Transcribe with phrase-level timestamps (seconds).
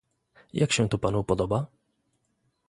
[0.53, 1.67] "Jak się to panu podoba?..."